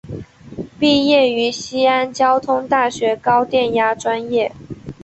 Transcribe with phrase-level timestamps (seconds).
[0.79, 4.51] 毕业于西安交通大学高电压专业。